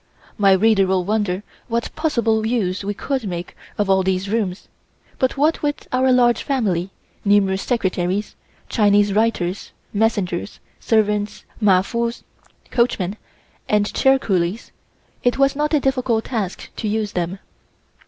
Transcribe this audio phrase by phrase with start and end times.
[0.35, 4.67] My reader will wonder what possible use we could make of all of these rooms;
[5.19, 6.89] but what with our large family,
[7.23, 8.35] numerous secretaries,
[8.67, 12.23] Chinese writers, messengers, servants, mafoos
[12.71, 13.15] (coachmen),
[13.69, 14.71] and chair coolies,
[15.21, 17.37] it was not a difficult task to use them.